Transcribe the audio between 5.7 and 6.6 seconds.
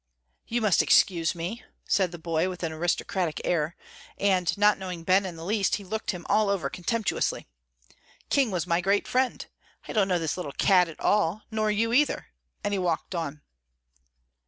he looked him all